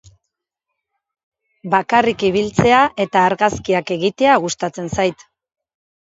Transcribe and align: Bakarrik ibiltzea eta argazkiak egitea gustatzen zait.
Bakarrik 1.73 2.25
ibiltzea 2.29 2.79
eta 3.05 3.21
argazkiak 3.25 3.91
egitea 3.97 4.39
gustatzen 4.47 4.89
zait. 4.97 5.27